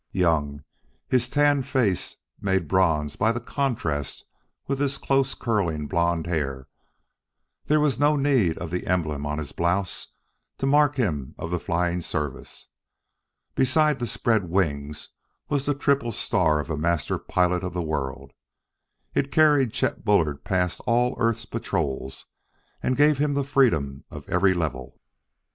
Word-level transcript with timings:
Young, 0.13 0.63
his 1.07 1.29
tanned 1.29 1.67
face 1.67 2.15
made 2.39 2.67
bronze 2.67 3.15
by 3.15 3.31
contrast 3.33 4.25
with 4.65 4.79
his 4.79 4.97
close 4.97 5.35
curling 5.35 5.85
blond 5.85 6.25
hair, 6.25 6.67
there 7.65 7.79
was 7.79 7.99
no 7.99 8.15
need 8.15 8.57
of 8.57 8.71
the 8.71 8.87
emblem 8.87 9.27
on 9.27 9.37
his 9.37 9.51
blouse 9.51 10.07
to 10.57 10.65
mark 10.65 10.95
him 10.95 11.35
as 11.37 11.43
of 11.43 11.51
the 11.51 11.59
flying 11.59 12.01
service. 12.01 12.65
Beside 13.53 13.99
the 13.99 14.07
spread 14.07 14.49
wings 14.49 15.09
was 15.49 15.67
the 15.67 15.75
triple 15.75 16.11
star 16.11 16.59
of 16.59 16.71
a 16.71 16.77
master 16.77 17.19
pilot 17.19 17.63
of 17.63 17.75
the 17.75 17.83
world; 17.83 18.31
it 19.13 19.31
carried 19.31 19.71
Chet 19.71 20.03
Bullard 20.03 20.43
past 20.43 20.81
all 20.87 21.15
earth's 21.19 21.45
air 21.45 21.49
patrols 21.51 22.25
and 22.81 22.97
gave 22.97 23.19
him 23.19 23.35
the 23.35 23.43
freedom 23.43 24.03
of 24.09 24.27
every 24.27 24.55
level. 24.55 24.99